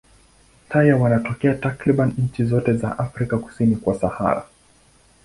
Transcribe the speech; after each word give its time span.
Taya 0.69 0.97
wanatokea 0.97 1.53
takriban 1.53 2.13
nchi 2.17 2.43
zote 2.45 2.73
za 2.73 2.99
Afrika 2.99 3.37
kusini 3.37 3.75
kwa 3.75 3.95
Sahara. 3.99 4.43